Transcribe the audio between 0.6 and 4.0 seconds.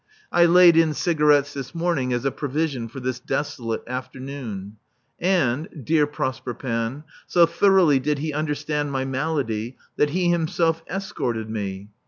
in cigarettes this morning as a provision for this desolate